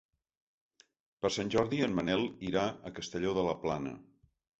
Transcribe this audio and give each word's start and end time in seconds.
Per 1.25 1.29
Sant 1.35 1.51
Jordi 1.55 1.81
en 1.87 1.93
Manel 1.99 2.23
irà 2.47 2.63
a 2.91 2.93
Castelló 2.97 3.35
de 3.39 3.45
la 3.49 3.55
Plana. 3.67 3.93